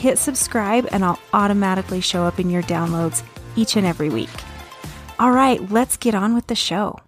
[0.00, 3.22] hit subscribe and I'll automatically show up in your downloads
[3.54, 4.30] each and every week.
[5.18, 6.98] All right, let's get on with the show.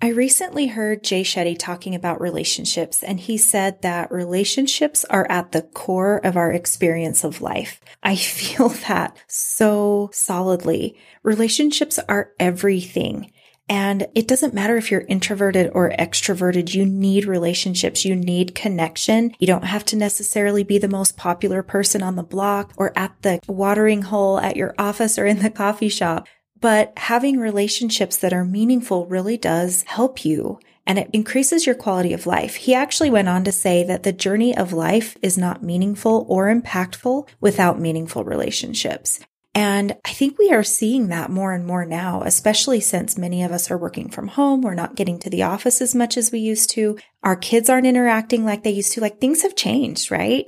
[0.00, 5.52] I recently heard Jay Shetty talking about relationships, and he said that relationships are at
[5.52, 7.80] the core of our experience of life.
[8.02, 10.98] I feel that so solidly.
[11.22, 13.32] Relationships are everything.
[13.68, 16.72] And it doesn't matter if you're introverted or extroverted.
[16.72, 18.04] You need relationships.
[18.04, 19.32] You need connection.
[19.38, 23.14] You don't have to necessarily be the most popular person on the block or at
[23.22, 26.28] the watering hole at your office or in the coffee shop.
[26.60, 32.12] But having relationships that are meaningful really does help you and it increases your quality
[32.12, 32.54] of life.
[32.54, 36.46] He actually went on to say that the journey of life is not meaningful or
[36.46, 39.20] impactful without meaningful relationships.
[39.56, 43.52] And I think we are seeing that more and more now, especially since many of
[43.52, 44.60] us are working from home.
[44.60, 46.98] We're not getting to the office as much as we used to.
[47.22, 49.00] Our kids aren't interacting like they used to.
[49.00, 50.44] Like things have changed, right?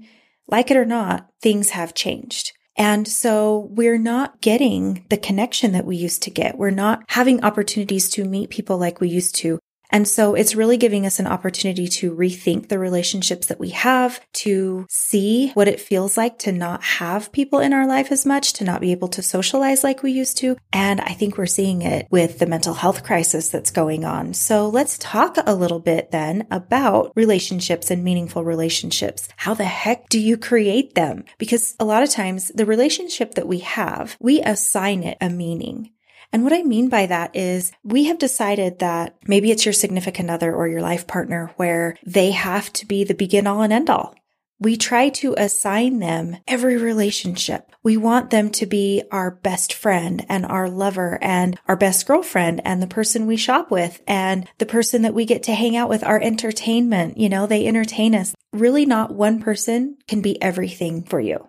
[0.46, 2.52] Like it or not, things have changed.
[2.76, 6.58] And so we're not getting the connection that we used to get.
[6.58, 9.58] We're not having opportunities to meet people like we used to.
[9.90, 14.20] And so it's really giving us an opportunity to rethink the relationships that we have,
[14.34, 18.52] to see what it feels like to not have people in our life as much,
[18.54, 20.56] to not be able to socialize like we used to.
[20.72, 24.34] And I think we're seeing it with the mental health crisis that's going on.
[24.34, 29.28] So let's talk a little bit then about relationships and meaningful relationships.
[29.36, 31.24] How the heck do you create them?
[31.38, 35.90] Because a lot of times the relationship that we have, we assign it a meaning.
[36.32, 40.30] And what I mean by that is we have decided that maybe it's your significant
[40.30, 43.88] other or your life partner where they have to be the begin all and end
[43.88, 44.14] all.
[44.60, 47.70] We try to assign them every relationship.
[47.84, 52.62] We want them to be our best friend and our lover and our best girlfriend
[52.64, 55.88] and the person we shop with and the person that we get to hang out
[55.88, 57.18] with, our entertainment.
[57.18, 58.34] You know, they entertain us.
[58.52, 61.48] Really not one person can be everything for you.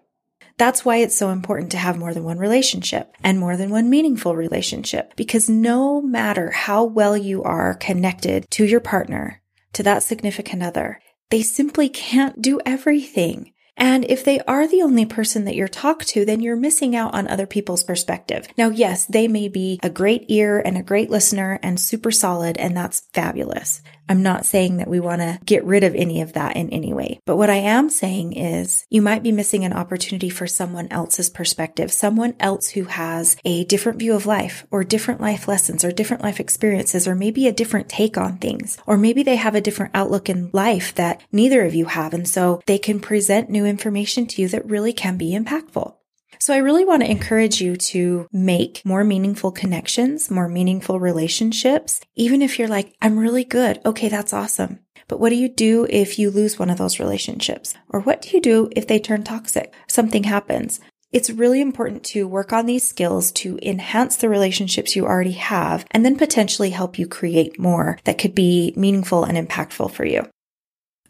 [0.59, 3.89] That's why it's so important to have more than one relationship and more than one
[3.89, 5.15] meaningful relationship.
[5.15, 9.41] Because no matter how well you are connected to your partner,
[9.73, 10.99] to that significant other,
[11.29, 13.53] they simply can't do everything.
[13.77, 17.13] And if they are the only person that you're talked to, then you're missing out
[17.13, 18.45] on other people's perspective.
[18.57, 22.57] Now, yes, they may be a great ear and a great listener and super solid,
[22.57, 23.81] and that's fabulous.
[24.09, 26.91] I'm not saying that we want to get rid of any of that in any
[26.93, 27.19] way.
[27.25, 31.29] But what I am saying is you might be missing an opportunity for someone else's
[31.29, 35.91] perspective, someone else who has a different view of life or different life lessons or
[35.91, 38.79] different life experiences or maybe a different take on things.
[38.87, 42.13] Or maybe they have a different outlook in life that neither of you have.
[42.13, 45.98] And so they can present new information to you that really can be impactful.
[46.41, 51.99] So I really want to encourage you to make more meaningful connections, more meaningful relationships.
[52.15, 53.81] Even if you're like, I'm really good.
[53.85, 54.79] Okay, that's awesome.
[55.09, 57.75] But what do you do if you lose one of those relationships?
[57.89, 59.73] Or what do you do if they turn toxic?
[59.87, 60.79] Something happens.
[61.11, 65.85] It's really important to work on these skills to enhance the relationships you already have
[65.91, 70.25] and then potentially help you create more that could be meaningful and impactful for you.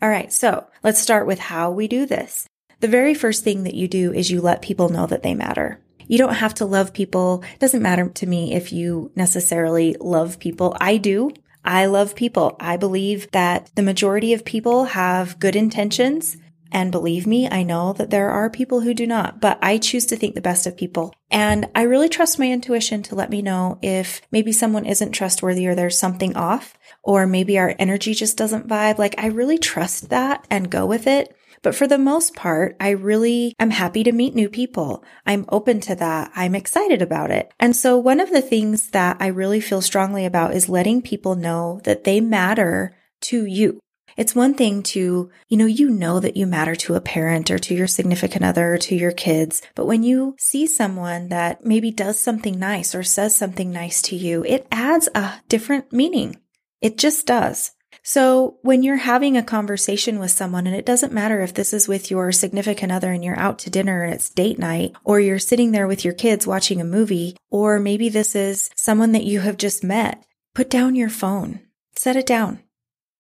[0.02, 0.34] All right.
[0.34, 2.49] So let's start with how we do this.
[2.80, 5.82] The very first thing that you do is you let people know that they matter.
[6.08, 7.44] You don't have to love people.
[7.54, 10.76] It doesn't matter to me if you necessarily love people.
[10.80, 11.32] I do.
[11.64, 12.56] I love people.
[12.60, 16.38] I believe that the majority of people have good intentions.
[16.72, 20.06] And believe me, I know that there are people who do not, but I choose
[20.08, 21.14] to think the best of people.
[21.32, 25.68] And I really trust my intuition to let me know if maybe someone isn't trustworthy
[25.68, 29.00] or there's something off, or maybe our energy just doesn't vibe.
[29.00, 31.36] Like I really trust that and go with it.
[31.62, 35.04] But for the most part, I really am happy to meet new people.
[35.26, 36.32] I'm open to that.
[36.36, 37.52] I'm excited about it.
[37.60, 41.36] And so one of the things that I really feel strongly about is letting people
[41.36, 43.80] know that they matter to you.
[44.18, 47.58] It's one thing to, you know, you know that you matter to a parent or
[47.60, 49.62] to your significant other or to your kids.
[49.76, 54.18] But when you see someone that maybe does something nice or says something nice to
[54.18, 56.36] you, it adds a different meaning.
[56.82, 57.72] It just does.
[58.04, 61.88] So when you're having a conversation with someone, and it doesn't matter if this is
[61.88, 65.40] with your significant other and you're out to dinner and it's date night, or you're
[65.40, 69.42] sitting there with your kids watching a movie, or maybe this is someone that you
[69.42, 70.26] have just met,
[70.56, 71.60] put down your phone,
[71.96, 72.64] set it down.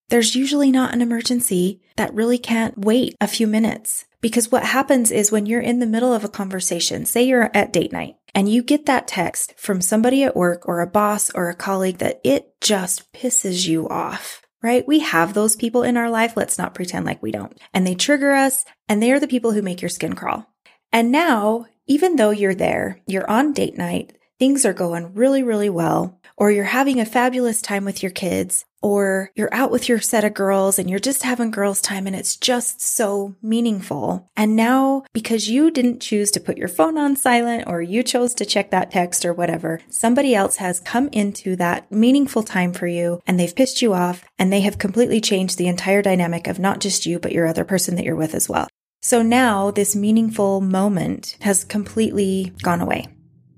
[0.10, 4.06] There's usually not an emergency that really can't wait a few minutes.
[4.22, 7.72] Because what happens is when you're in the middle of a conversation, say you're at
[7.72, 11.50] date night and you get that text from somebody at work or a boss or
[11.50, 14.88] a colleague that it just pisses you off right?
[14.88, 16.35] We have those people in our life.
[16.35, 17.57] Let's not pretend like we don't.
[17.73, 20.47] And they trigger us and they are the people who make your skin crawl.
[20.91, 25.69] And now, even though you're there, you're on date night, things are going really, really
[25.69, 30.00] well, or you're having a fabulous time with your kids, or you're out with your
[30.00, 34.25] set of girls and you're just having girls' time and it's just so meaningful.
[34.38, 38.33] And now, because you didn't choose to put your phone on silent or you chose
[38.36, 42.88] to check that text or whatever, somebody else has come into that meaningful time for
[42.88, 46.57] you and they've pissed you off and they have completely changed the entire dynamic of
[46.57, 48.69] not just you, but your other person that you're with as well.
[49.01, 53.07] So now this meaningful moment has completely gone away.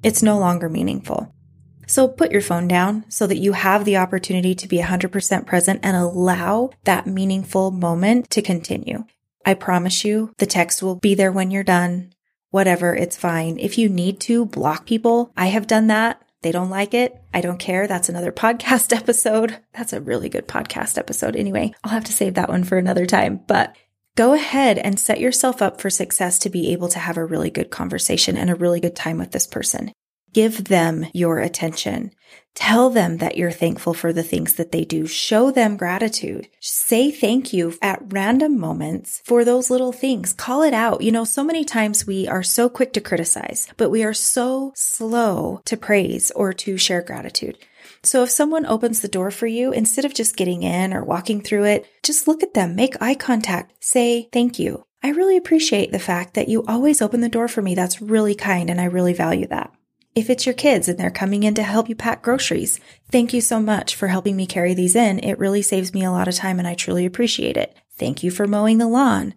[0.02, 1.32] It's no longer meaningful.
[1.92, 5.82] So put your phone down so that you have the opportunity to be 100% present
[5.84, 9.04] and allow that meaningful moment to continue.
[9.46, 12.14] I promise you the text will be there when you're done.
[12.50, 13.60] Whatever, it's fine.
[13.60, 16.22] If you need to block people, I have done that.
[16.44, 17.22] They don't like it.
[17.34, 17.88] I don't care.
[17.88, 19.58] That's another podcast episode.
[19.74, 21.36] That's a really good podcast episode.
[21.36, 23.76] Anyway, I'll have to save that one for another time, but
[24.16, 27.50] go ahead and set yourself up for success to be able to have a really
[27.50, 29.92] good conversation and a really good time with this person.
[30.34, 32.12] Give them your attention.
[32.54, 35.08] Tell them that you're thankful for the things that they do.
[35.08, 36.50] Show them gratitude.
[36.60, 40.34] Say thank you at random moments for those little things.
[40.34, 41.02] Call it out.
[41.02, 44.74] You know, so many times we are so quick to criticize, but we are so
[44.76, 47.58] slow to praise or to share gratitude.
[48.04, 51.42] So if someone opens the door for you, instead of just getting in or walking
[51.42, 54.84] through it, just look at them, make eye contact, say thank you.
[55.04, 57.76] I really appreciate the fact that you always open the door for me.
[57.76, 59.72] That's really kind and I really value that.
[60.14, 63.40] If it's your kids and they're coming in to help you pack groceries, thank you
[63.40, 65.20] so much for helping me carry these in.
[65.20, 67.78] It really saves me a lot of time and I truly appreciate it.
[67.96, 69.34] Thank you for mowing the lawn.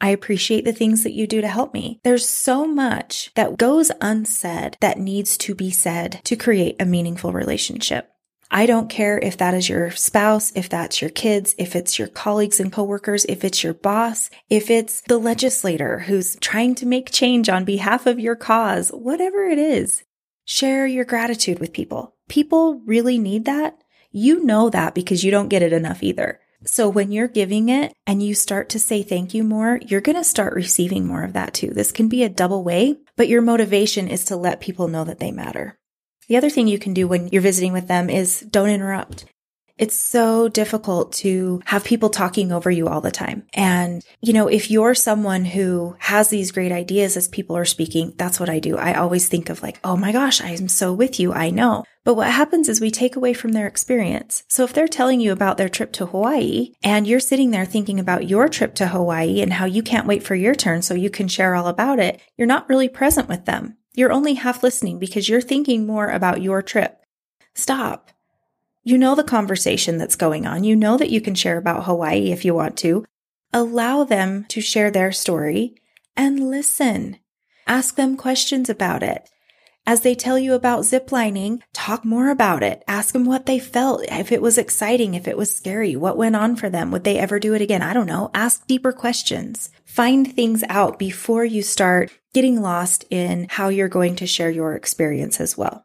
[0.00, 2.00] I appreciate the things that you do to help me.
[2.04, 7.32] There's so much that goes unsaid that needs to be said to create a meaningful
[7.32, 8.08] relationship.
[8.48, 12.08] I don't care if that is your spouse, if that's your kids, if it's your
[12.08, 17.10] colleagues and coworkers, if it's your boss, if it's the legislator who's trying to make
[17.10, 20.04] change on behalf of your cause, whatever it is.
[20.44, 22.16] Share your gratitude with people.
[22.28, 23.78] People really need that.
[24.10, 26.40] You know that because you don't get it enough either.
[26.64, 30.16] So when you're giving it and you start to say thank you more, you're going
[30.16, 31.68] to start receiving more of that too.
[31.68, 35.18] This can be a double way, but your motivation is to let people know that
[35.18, 35.78] they matter.
[36.28, 39.26] The other thing you can do when you're visiting with them is don't interrupt.
[39.78, 43.44] It's so difficult to have people talking over you all the time.
[43.52, 48.12] And, you know, if you're someone who has these great ideas as people are speaking,
[48.16, 48.76] that's what I do.
[48.76, 51.32] I always think of like, oh my gosh, I'm so with you.
[51.32, 51.84] I know.
[52.04, 54.42] But what happens is we take away from their experience.
[54.48, 58.00] So if they're telling you about their trip to Hawaii and you're sitting there thinking
[58.00, 61.10] about your trip to Hawaii and how you can't wait for your turn so you
[61.10, 63.76] can share all about it, you're not really present with them.
[63.94, 66.98] You're only half listening because you're thinking more about your trip.
[67.54, 68.10] Stop.
[68.84, 70.64] You know the conversation that's going on.
[70.64, 73.04] You know that you can share about Hawaii if you want to.
[73.52, 75.76] Allow them to share their story
[76.16, 77.18] and listen.
[77.66, 79.28] Ask them questions about it.
[79.86, 82.82] As they tell you about ziplining, talk more about it.
[82.88, 86.34] Ask them what they felt, if it was exciting, if it was scary, what went
[86.34, 86.90] on for them.
[86.90, 87.82] Would they ever do it again?
[87.82, 88.30] I don't know.
[88.34, 89.70] Ask deeper questions.
[89.84, 94.74] Find things out before you start getting lost in how you're going to share your
[94.74, 95.84] experience as well.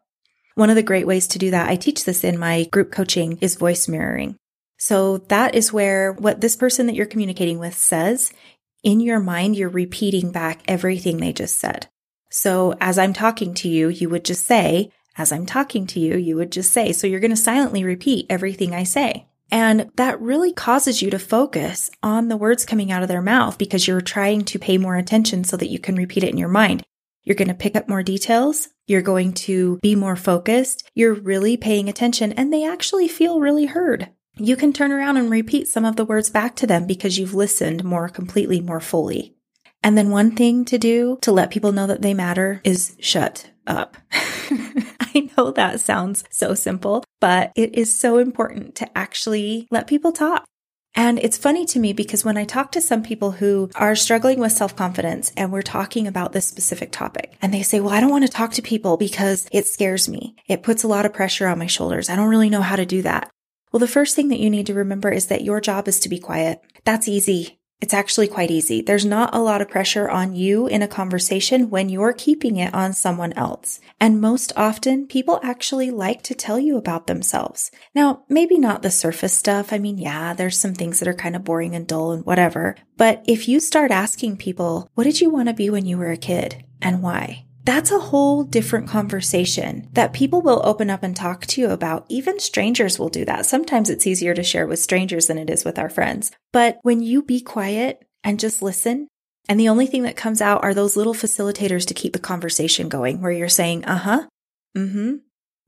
[0.58, 3.38] One of the great ways to do that, I teach this in my group coaching,
[3.42, 4.38] is voice mirroring.
[4.80, 8.34] So that is where what this person that you're communicating with says,
[8.82, 11.86] in your mind, you're repeating back everything they just said.
[12.32, 16.18] So as I'm talking to you, you would just say, as I'm talking to you,
[16.18, 19.28] you would just say, so you're going to silently repeat everything I say.
[19.52, 23.60] And that really causes you to focus on the words coming out of their mouth
[23.60, 26.50] because you're trying to pay more attention so that you can repeat it in your
[26.50, 26.84] mind.
[27.28, 28.70] You're going to pick up more details.
[28.86, 30.90] You're going to be more focused.
[30.96, 34.08] You're really paying attention and they actually feel really heard.
[34.38, 37.34] You can turn around and repeat some of the words back to them because you've
[37.34, 39.36] listened more completely, more fully.
[39.84, 43.52] And then one thing to do to let people know that they matter is shut
[43.68, 43.98] up.
[44.14, 50.14] I know that sounds so simple, but it is so important to actually let people
[50.14, 50.46] talk.
[50.96, 54.40] And it's funny to me because when I talk to some people who are struggling
[54.40, 58.00] with self confidence and we're talking about this specific topic and they say, well, I
[58.00, 60.36] don't want to talk to people because it scares me.
[60.48, 62.10] It puts a lot of pressure on my shoulders.
[62.10, 63.30] I don't really know how to do that.
[63.72, 66.10] Well, the first thing that you need to remember is that your job is to
[66.10, 66.62] be quiet.
[66.86, 67.57] That's easy.
[67.80, 68.82] It's actually quite easy.
[68.82, 72.74] There's not a lot of pressure on you in a conversation when you're keeping it
[72.74, 73.80] on someone else.
[74.00, 77.70] And most often, people actually like to tell you about themselves.
[77.94, 79.72] Now, maybe not the surface stuff.
[79.72, 82.76] I mean, yeah, there's some things that are kind of boring and dull and whatever.
[82.98, 86.12] But if you start asking people, what did you want to be when you were
[86.12, 87.47] a kid and why?
[87.68, 92.06] That's a whole different conversation that people will open up and talk to you about.
[92.08, 93.46] Even strangers will do that.
[93.46, 96.32] Sometimes it's easier to share with strangers than it is with our friends.
[96.54, 99.10] But when you be quiet and just listen,
[99.50, 102.88] and the only thing that comes out are those little facilitators to keep the conversation
[102.88, 104.28] going, where you're saying, uh huh,
[104.74, 105.16] mm hmm.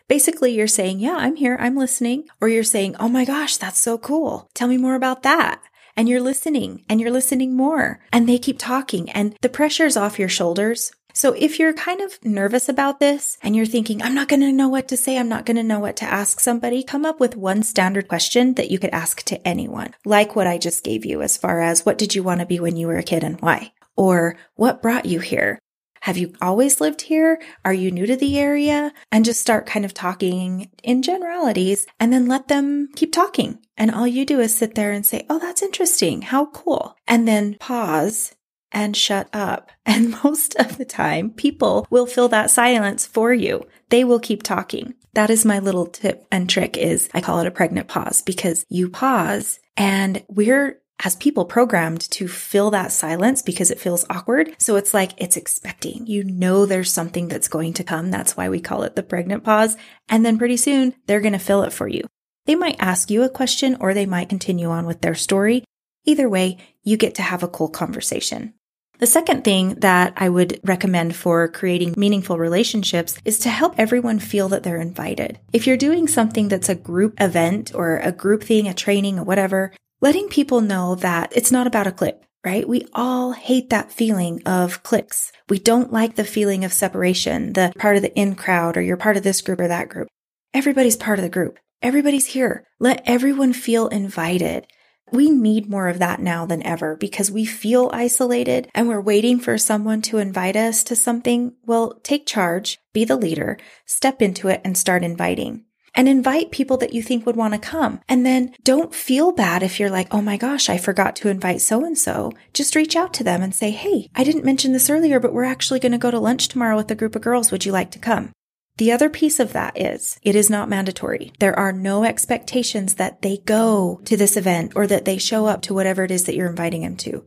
[0.07, 2.29] Basically, you're saying, yeah, I'm here, I'm listening.
[2.39, 4.47] Or you're saying, oh my gosh, that's so cool.
[4.55, 5.61] Tell me more about that
[5.97, 10.17] and you're listening and you're listening more and they keep talking and the pressure's off
[10.17, 14.29] your shoulders so if you're kind of nervous about this and you're thinking, I'm not
[14.29, 16.81] going to know what to say, I'm not going to know what to ask somebody,
[16.81, 20.57] come up with one standard question that you could ask to anyone, like what I
[20.57, 22.95] just gave you as far as what did you want to be when you were
[22.95, 23.73] a kid and why?
[23.97, 25.59] Or what brought you here?
[26.03, 27.41] Have you always lived here?
[27.65, 28.93] Are you new to the area?
[29.11, 33.59] And just start kind of talking in generalities and then let them keep talking.
[33.75, 36.21] And all you do is sit there and say, Oh, that's interesting.
[36.21, 36.95] How cool.
[37.09, 38.33] And then pause
[38.71, 39.71] and shut up.
[39.89, 43.67] And most of the time, people will fill that silence for you.
[43.89, 44.93] They will keep talking.
[45.13, 48.65] That is my little tip and trick is I call it a pregnant pause because
[48.69, 54.55] you pause and we're as people programmed to fill that silence because it feels awkward.
[54.59, 56.05] So it's like it's expecting.
[56.07, 58.11] You know there's something that's going to come.
[58.11, 59.77] That's why we call it the pregnant pause.
[60.07, 62.03] And then pretty soon they're going to fill it for you.
[62.45, 65.63] They might ask you a question or they might continue on with their story.
[66.05, 68.53] Either way, you get to have a cool conversation.
[68.99, 74.19] The second thing that I would recommend for creating meaningful relationships is to help everyone
[74.19, 75.39] feel that they're invited.
[75.53, 79.23] If you're doing something that's a group event or a group thing, a training or
[79.23, 82.69] whatever, letting people know that it's not about a clip right?
[82.69, 85.31] We all hate that feeling of cliques.
[85.49, 88.97] We don't like the feeling of separation, the part of the in crowd or you're
[88.97, 90.07] part of this group or that group.
[90.53, 91.59] Everybody's part of the group.
[91.81, 92.65] Everybody's here.
[92.79, 94.67] Let everyone feel invited.
[95.11, 99.39] We need more of that now than ever because we feel isolated and we're waiting
[99.39, 101.53] for someone to invite us to something.
[101.65, 105.65] Well, take charge, be the leader, step into it and start inviting.
[105.95, 107.99] And invite people that you think would want to come.
[108.07, 111.61] And then don't feel bad if you're like, oh my gosh, I forgot to invite
[111.61, 112.31] so and so.
[112.53, 115.43] Just reach out to them and say, hey, I didn't mention this earlier, but we're
[115.43, 117.51] actually going to go to lunch tomorrow with a group of girls.
[117.51, 118.31] Would you like to come?
[118.79, 121.33] The other piece of that is it is not mandatory.
[121.39, 125.61] There are no expectations that they go to this event or that they show up
[125.63, 127.25] to whatever it is that you're inviting them to.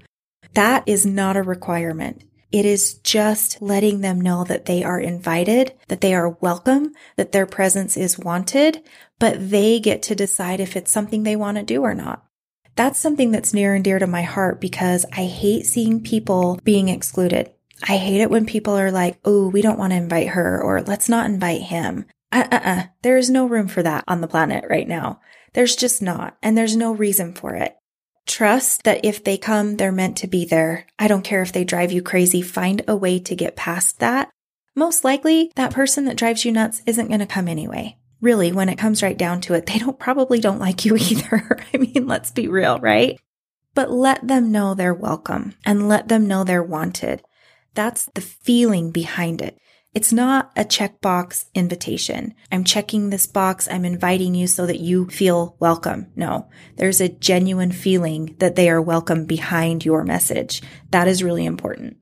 [0.55, 2.25] That is not a requirement.
[2.53, 7.33] It is just letting them know that they are invited, that they are welcome, that
[7.33, 8.83] their presence is wanted,
[9.19, 12.25] but they get to decide if it's something they want to do or not.
[12.77, 16.89] That's something that's near and dear to my heart because I hate seeing people being
[16.89, 17.53] excluded.
[17.83, 20.83] I hate it when people are like, oh, we don't want to invite her or
[20.83, 22.07] let's not invite him.
[22.31, 22.83] Uh uh uh.
[23.03, 25.21] There is no room for that on the planet right now.
[25.53, 26.37] There's just not.
[26.43, 27.77] And there's no reason for it.
[28.27, 30.87] Trust that if they come, they're meant to be there.
[30.99, 32.41] I don't care if they drive you crazy.
[32.41, 34.31] Find a way to get past that.
[34.75, 37.99] Most likely, that person that drives you nuts isn't going to come anyway.
[38.21, 41.59] Really, when it comes right down to it, they don't probably don't like you either.
[41.75, 43.19] I mean, let's be real, right?
[43.75, 47.23] But let them know they're welcome and let them know they're wanted.
[47.75, 49.59] That's the feeling behind it.
[49.95, 52.35] It's not a checkbox invitation.
[52.51, 53.69] I'm checking this box.
[53.71, 56.11] I'm inviting you so that you feel welcome.
[56.17, 60.63] No, there's a genuine feeling that they are welcome behind your message.
[60.91, 61.99] That is really important.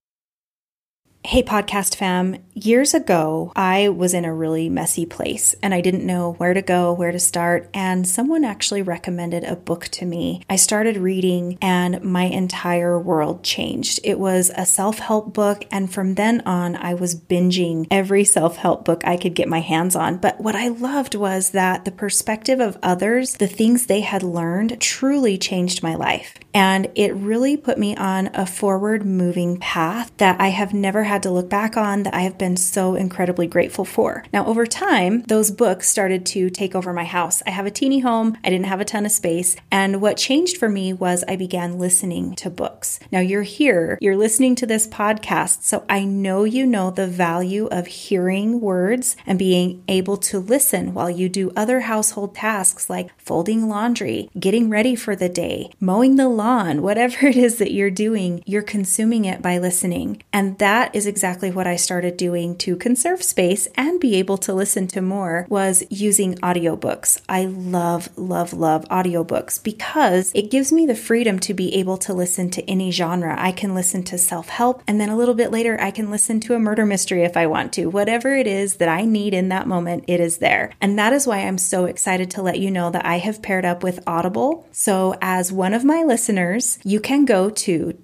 [1.23, 2.39] Hey, podcast fam.
[2.55, 6.63] Years ago, I was in a really messy place and I didn't know where to
[6.63, 7.69] go, where to start.
[7.75, 10.43] And someone actually recommended a book to me.
[10.49, 14.01] I started reading and my entire world changed.
[14.03, 15.67] It was a self help book.
[15.71, 19.61] And from then on, I was binging every self help book I could get my
[19.61, 20.17] hands on.
[20.17, 24.81] But what I loved was that the perspective of others, the things they had learned,
[24.81, 26.39] truly changed my life.
[26.55, 31.25] And it really put me on a forward moving path that I have never had
[31.25, 34.25] to look back on that I have been so incredibly grateful for.
[34.33, 37.43] Now, over time, those books started to take over my house.
[37.49, 39.57] I have a teeny home, I didn't have a ton of space.
[39.73, 43.01] And what changed for me was I began listening to books.
[43.11, 45.65] Now, you're here, you're listening to this podcast.
[45.65, 50.95] So I know you know the value of hearing words and being able to listen
[50.95, 56.15] while you do other household tasks like folding laundry, getting ready for the day, mowing
[56.15, 60.23] the lawn, whatever it is that you're doing, you're consuming it by listening.
[60.33, 64.37] And that is is exactly what I started doing to conserve space and be able
[64.37, 67.23] to listen to more was using audiobooks.
[67.27, 72.13] I love, love, love audiobooks because it gives me the freedom to be able to
[72.13, 73.35] listen to any genre.
[73.39, 76.39] I can listen to self help, and then a little bit later, I can listen
[76.41, 77.87] to a murder mystery if I want to.
[77.87, 80.75] Whatever it is that I need in that moment, it is there.
[80.83, 83.65] And that is why I'm so excited to let you know that I have paired
[83.65, 84.69] up with Audible.
[84.71, 87.95] So, as one of my listeners, you can go to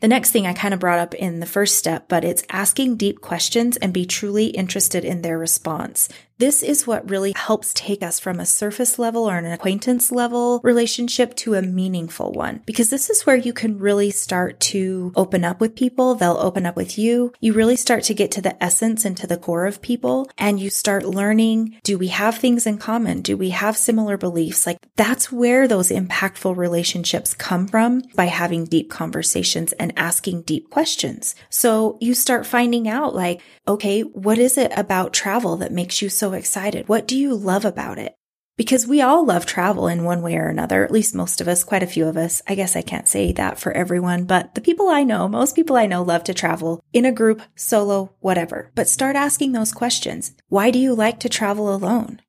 [0.00, 2.96] The next thing I kind of brought up in the first step, but it's asking
[2.96, 6.08] deep questions and be truly interested in their response.
[6.38, 10.60] This is what really helps take us from a surface level or an acquaintance level
[10.62, 12.62] relationship to a meaningful one.
[12.64, 16.14] Because this is where you can really start to open up with people.
[16.14, 17.32] They'll open up with you.
[17.40, 20.60] You really start to get to the essence and to the core of people and
[20.60, 23.20] you start learning, do we have things in common?
[23.20, 24.64] Do we have similar beliefs?
[24.64, 30.70] Like that's where those impactful relationships come from by having deep conversations and asking deep
[30.70, 31.34] questions.
[31.50, 36.08] So you start finding out like, okay, what is it about travel that makes you
[36.08, 36.88] so excited?
[36.88, 38.14] What do you love about it?
[38.56, 41.62] Because we all love travel in one way or another, at least most of us,
[41.62, 42.42] quite a few of us.
[42.48, 45.76] I guess I can't say that for everyone, but the people I know, most people
[45.76, 48.72] I know love to travel in a group, solo, whatever.
[48.74, 50.32] But start asking those questions.
[50.48, 52.20] Why do you like to travel alone?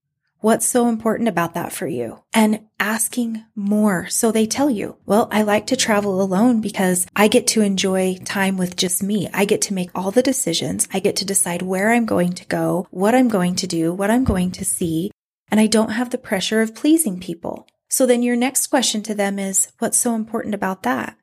[0.41, 2.23] What's so important about that for you?
[2.33, 4.07] And asking more.
[4.07, 8.17] So they tell you, well, I like to travel alone because I get to enjoy
[8.23, 9.27] time with just me.
[9.33, 10.87] I get to make all the decisions.
[10.93, 14.09] I get to decide where I'm going to go, what I'm going to do, what
[14.09, 15.11] I'm going to see.
[15.51, 17.67] And I don't have the pressure of pleasing people.
[17.89, 21.17] So then your next question to them is, what's so important about that?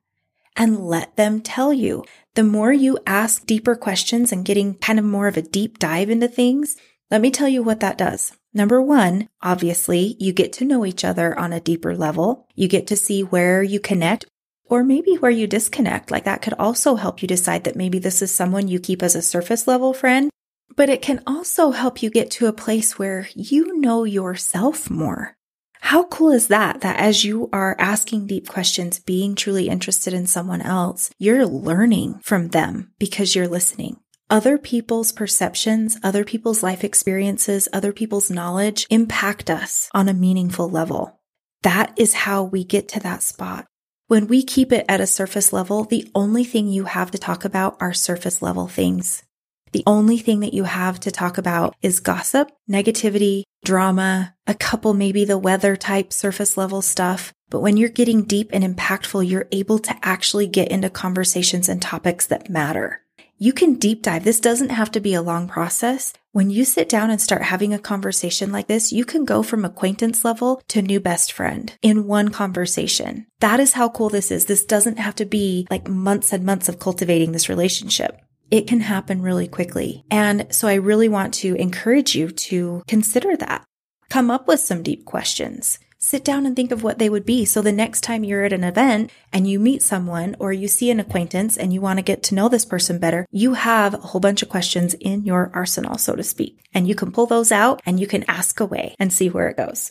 [0.56, 2.04] And let them tell you.
[2.35, 6.10] The more you ask deeper questions and getting kind of more of a deep dive
[6.10, 6.76] into things,
[7.10, 8.32] let me tell you what that does.
[8.56, 12.49] Number one, obviously, you get to know each other on a deeper level.
[12.54, 14.25] You get to see where you connect
[14.64, 16.10] or maybe where you disconnect.
[16.10, 19.14] Like that could also help you decide that maybe this is someone you keep as
[19.14, 20.30] a surface level friend,
[20.75, 25.34] but it can also help you get to a place where you know yourself more.
[25.80, 26.80] How cool is that?
[26.80, 32.21] That as you are asking deep questions, being truly interested in someone else, you're learning
[32.25, 33.99] from them because you're listening.
[34.28, 40.69] Other people's perceptions, other people's life experiences, other people's knowledge impact us on a meaningful
[40.69, 41.21] level.
[41.62, 43.67] That is how we get to that spot.
[44.08, 47.45] When we keep it at a surface level, the only thing you have to talk
[47.45, 49.23] about are surface level things.
[49.71, 54.93] The only thing that you have to talk about is gossip, negativity, drama, a couple
[54.93, 57.32] maybe the weather type surface level stuff.
[57.49, 61.80] But when you're getting deep and impactful, you're able to actually get into conversations and
[61.80, 63.02] topics that matter
[63.38, 64.25] you can deep dive.
[64.25, 66.12] This doesn't have to be a long process.
[66.32, 69.64] When you sit down and start having a conversation like this, you can go from
[69.64, 73.26] acquaintance level to new best friend in one conversation.
[73.40, 74.46] That is how cool this is.
[74.46, 78.20] This doesn't have to be like months and months of cultivating this relationship.
[78.50, 80.04] It can happen really quickly.
[80.10, 83.64] And so I really want to encourage you to consider that.
[84.08, 87.45] Come up with some deep questions sit down and think of what they would be.
[87.45, 90.88] So the next time you're at an event and you meet someone or you see
[90.92, 93.99] an acquaintance and you want to get to know this person better, you have a
[93.99, 96.60] whole bunch of questions in your arsenal, so to speak.
[96.73, 99.56] And you can pull those out and you can ask away and see where it
[99.56, 99.90] goes.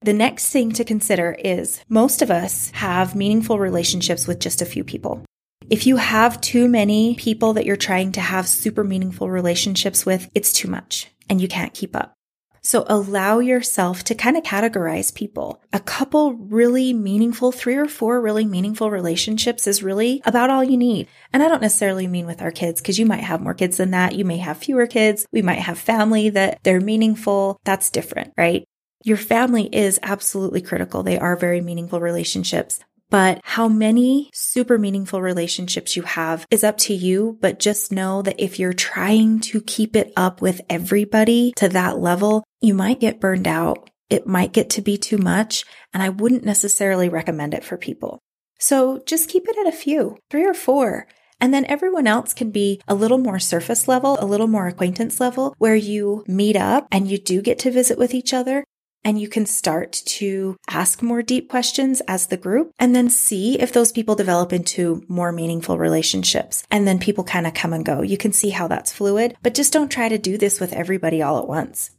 [0.00, 4.66] The next thing to consider is most of us have meaningful relationships with just a
[4.66, 5.26] few people.
[5.68, 10.30] If you have too many people that you're trying to have super meaningful relationships with,
[10.34, 12.14] it's too much and you can't keep up.
[12.62, 15.62] So allow yourself to kind of categorize people.
[15.72, 20.76] A couple really meaningful, three or four really meaningful relationships is really about all you
[20.76, 21.08] need.
[21.32, 23.92] And I don't necessarily mean with our kids because you might have more kids than
[23.92, 24.14] that.
[24.14, 25.26] You may have fewer kids.
[25.32, 27.58] We might have family that they're meaningful.
[27.64, 28.64] That's different, right?
[29.02, 31.02] Your family is absolutely critical.
[31.02, 32.80] They are very meaningful relationships.
[33.10, 37.38] But how many super meaningful relationships you have is up to you.
[37.40, 41.98] But just know that if you're trying to keep it up with everybody to that
[41.98, 43.90] level, you might get burned out.
[44.08, 45.64] It might get to be too much.
[45.92, 48.20] And I wouldn't necessarily recommend it for people.
[48.58, 51.06] So just keep it at a few, three or four.
[51.40, 55.20] And then everyone else can be a little more surface level, a little more acquaintance
[55.20, 58.64] level, where you meet up and you do get to visit with each other.
[59.04, 63.58] And you can start to ask more deep questions as the group and then see
[63.58, 66.64] if those people develop into more meaningful relationships.
[66.70, 68.02] And then people kind of come and go.
[68.02, 71.22] You can see how that's fluid, but just don't try to do this with everybody
[71.22, 71.92] all at once.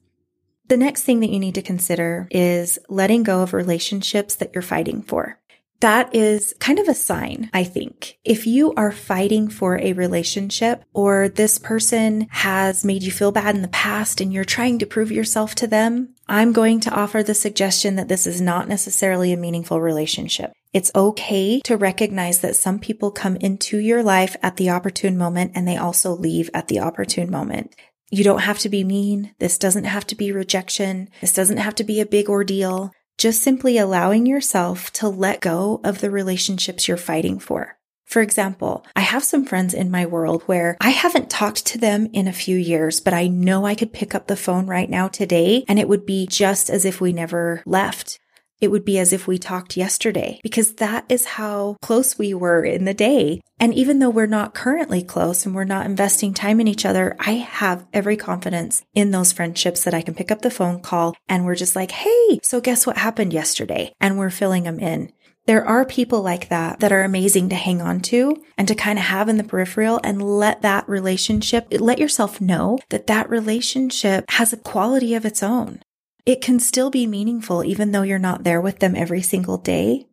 [0.68, 4.62] The next thing that you need to consider is letting go of relationships that you're
[4.62, 5.38] fighting for.
[5.82, 8.20] That is kind of a sign, I think.
[8.24, 13.56] If you are fighting for a relationship or this person has made you feel bad
[13.56, 17.24] in the past and you're trying to prove yourself to them, I'm going to offer
[17.24, 20.54] the suggestion that this is not necessarily a meaningful relationship.
[20.72, 25.54] It's okay to recognize that some people come into your life at the opportune moment
[25.56, 27.76] and they also leave at the opportune moment.
[28.12, 29.34] You don't have to be mean.
[29.40, 31.10] This doesn't have to be rejection.
[31.22, 32.92] This doesn't have to be a big ordeal.
[33.18, 37.78] Just simply allowing yourself to let go of the relationships you're fighting for.
[38.06, 42.10] For example, I have some friends in my world where I haven't talked to them
[42.12, 45.08] in a few years, but I know I could pick up the phone right now
[45.08, 48.20] today and it would be just as if we never left
[48.62, 52.64] it would be as if we talked yesterday because that is how close we were
[52.64, 53.42] in the day.
[53.60, 57.16] And even though we're not currently close and we're not investing time in each other,
[57.20, 61.16] I have every confidence in those friendships that I can pick up the phone call
[61.28, 63.94] and we're just like, Hey, so guess what happened yesterday?
[64.00, 65.12] And we're filling them in.
[65.48, 69.00] There are people like that that are amazing to hang on to and to kind
[69.00, 74.26] of have in the peripheral and let that relationship, let yourself know that that relationship
[74.30, 75.82] has a quality of its own.
[76.26, 80.08] It can still be meaningful even though you're not there with them every single day,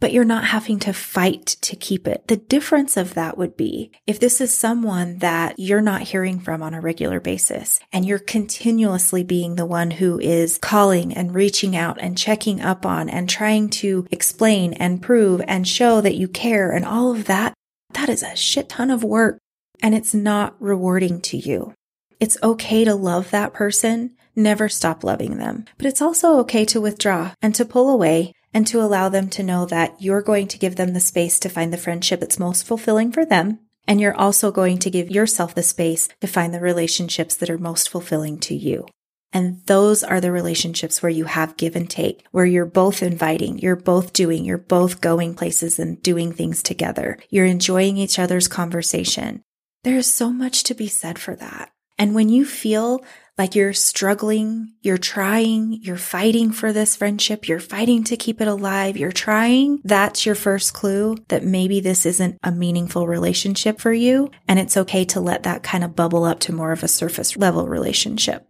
[0.00, 2.28] but you're not having to fight to keep it.
[2.28, 6.62] The difference of that would be if this is someone that you're not hearing from
[6.62, 11.74] on a regular basis and you're continuously being the one who is calling and reaching
[11.74, 16.28] out and checking up on and trying to explain and prove and show that you
[16.28, 17.54] care and all of that,
[17.94, 19.38] that is a shit ton of work
[19.82, 21.72] and it's not rewarding to you.
[22.20, 25.64] It's okay to love that person never stop loving them.
[25.78, 29.42] But it's also okay to withdraw and to pull away and to allow them to
[29.42, 32.66] know that you're going to give them the space to find the friendship that's most
[32.66, 33.58] fulfilling for them.
[33.86, 37.58] And you're also going to give yourself the space to find the relationships that are
[37.58, 38.86] most fulfilling to you.
[39.34, 43.58] And those are the relationships where you have give and take, where you're both inviting,
[43.58, 47.18] you're both doing, you're both going places and doing things together.
[47.30, 49.42] You're enjoying each other's conversation.
[49.82, 51.72] There is so much to be said for that.
[51.98, 53.04] And when you feel
[53.36, 58.48] like you're struggling, you're trying, you're fighting for this friendship, you're fighting to keep it
[58.48, 63.92] alive, you're trying, that's your first clue that maybe this isn't a meaningful relationship for
[63.92, 64.30] you.
[64.46, 67.36] And it's okay to let that kind of bubble up to more of a surface
[67.36, 68.46] level relationship.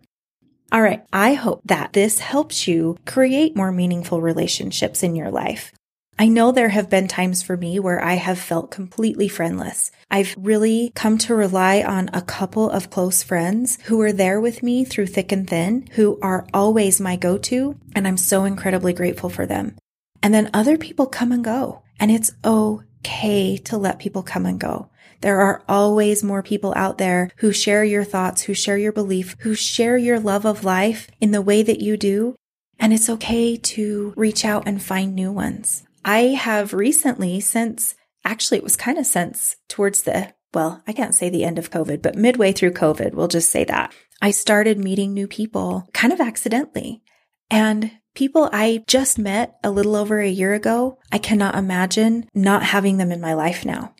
[0.72, 1.04] All right.
[1.12, 5.72] I hope that this helps you create more meaningful relationships in your life.
[6.16, 9.90] I know there have been times for me where I have felt completely friendless.
[10.12, 14.62] I've really come to rely on a couple of close friends who are there with
[14.62, 19.28] me through thick and thin, who are always my go-to, and I'm so incredibly grateful
[19.28, 19.76] for them.
[20.22, 24.60] And then other people come and go, and it's okay to let people come and
[24.60, 24.90] go.
[25.20, 29.34] There are always more people out there who share your thoughts, who share your belief,
[29.40, 32.36] who share your love of life in the way that you do.
[32.78, 35.82] And it's okay to reach out and find new ones.
[36.04, 41.14] I have recently, since actually it was kind of since towards the, well, I can't
[41.14, 43.94] say the end of COVID, but midway through COVID, we'll just say that.
[44.20, 47.02] I started meeting new people kind of accidentally.
[47.50, 52.62] And people I just met a little over a year ago, I cannot imagine not
[52.62, 53.94] having them in my life now.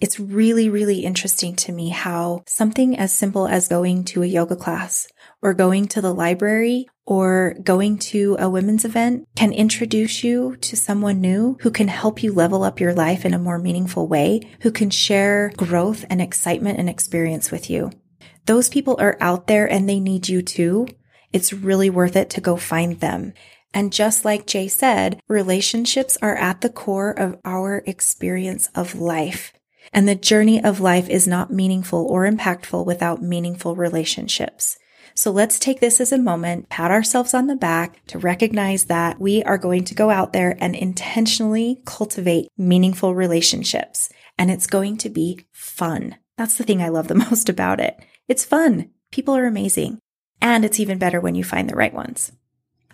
[0.00, 4.56] It's really, really interesting to me how something as simple as going to a yoga
[4.56, 5.06] class
[5.40, 10.76] or going to the library or going to a women's event can introduce you to
[10.76, 14.40] someone new who can help you level up your life in a more meaningful way,
[14.60, 17.90] who can share growth and excitement and experience with you.
[18.46, 20.86] Those people are out there and they need you too.
[21.32, 23.34] It's really worth it to go find them.
[23.74, 29.52] And just like Jay said, relationships are at the core of our experience of life.
[29.92, 34.78] And the journey of life is not meaningful or impactful without meaningful relationships.
[35.14, 39.20] So let's take this as a moment, pat ourselves on the back to recognize that
[39.20, 44.08] we are going to go out there and intentionally cultivate meaningful relationships.
[44.38, 46.16] And it's going to be fun.
[46.38, 47.98] That's the thing I love the most about it.
[48.28, 48.90] It's fun.
[49.10, 49.98] People are amazing.
[50.40, 52.32] And it's even better when you find the right ones.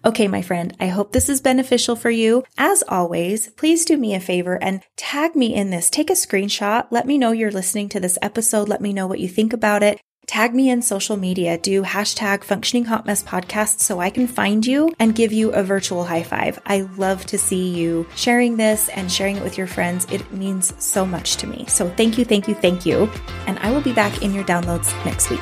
[0.05, 2.45] Okay, my friend, I hope this is beneficial for you.
[2.57, 5.91] As always, please do me a favor and tag me in this.
[5.91, 6.87] Take a screenshot.
[6.91, 8.69] Let me know you're listening to this episode.
[8.69, 11.59] Let me know what you think about it tag me in social media.
[11.59, 15.65] Do hashtag functioning hot mess podcast so I can find you and give you a
[15.65, 16.61] virtual high five.
[16.67, 20.07] I love to see you sharing this and sharing it with your friends.
[20.13, 21.65] It means so much to me.
[21.67, 23.11] So thank you, thank you, thank you.
[23.47, 25.41] And I will be back in your downloads next week.